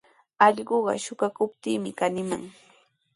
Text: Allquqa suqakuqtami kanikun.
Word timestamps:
Allquqa 0.45 0.95
suqakuqtami 1.05 1.91
kanikun. 1.99 2.43